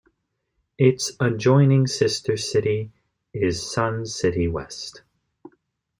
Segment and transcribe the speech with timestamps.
[0.79, 2.91] Its adjoining sister city
[3.35, 5.03] is Sun City West.